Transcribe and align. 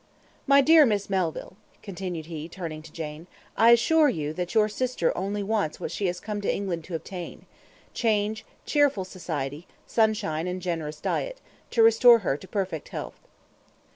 "My 0.47 0.61
dear 0.61 0.83
Miss 0.83 1.11
Melville," 1.11 1.57
continued 1.83 2.25
he, 2.25 2.49
turning 2.49 2.81
to 2.81 2.91
Jane, 2.91 3.27
"I 3.55 3.69
assure 3.69 4.09
you 4.09 4.33
that 4.33 4.55
your 4.55 4.67
sister 4.67 5.15
only 5.15 5.43
wants 5.43 5.79
what 5.79 5.91
she 5.91 6.07
has 6.07 6.19
come 6.19 6.41
to 6.41 6.51
England 6.51 6.85
to 6.85 6.95
obtain 6.95 7.45
change, 7.93 8.43
cheerful 8.65 9.05
society, 9.05 9.67
sunshine, 9.85 10.47
and 10.47 10.59
generous 10.59 10.99
diet 10.99 11.39
to 11.69 11.83
restore 11.83 12.17
her 12.25 12.35
to 12.35 12.47
perfect 12.47 12.89
health." 12.89 13.19